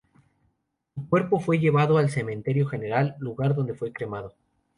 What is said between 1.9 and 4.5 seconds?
al Cementerio General, lugar donde fue cremado.